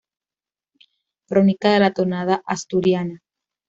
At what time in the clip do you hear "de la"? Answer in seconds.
1.73-1.93